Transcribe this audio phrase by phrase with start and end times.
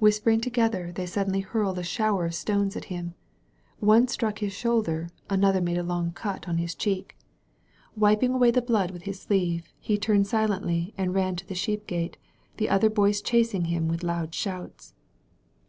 [0.00, 3.14] Whispering together, they suddenly hurled a shower of stones at him.
[3.78, 7.16] One struck his shoulder, another made a long cut on his cheek.
[7.96, 10.92] Wiping away ^9 THE VALLEY OF VISION the blood with his deeve, he turned silently
[10.98, 12.16] and ran to the Sheep Gate,
[12.56, 14.96] the other boys chwring Iiim with loud shouts.